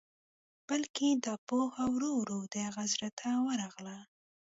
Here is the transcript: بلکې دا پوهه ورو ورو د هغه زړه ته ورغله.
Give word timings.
بلکې 0.67 1.07
دا 1.25 1.33
پوهه 1.47 1.85
ورو 1.93 2.11
ورو 2.19 2.39
د 2.53 2.55
هغه 2.67 2.83
زړه 2.93 3.09
ته 3.19 3.29
ورغله. 3.47 3.97